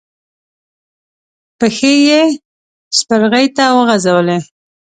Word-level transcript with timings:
پښې 1.59 1.93
يې 2.07 2.21
سپرغې 2.97 3.45
ته 3.57 3.63
وغزولې. 3.77 4.39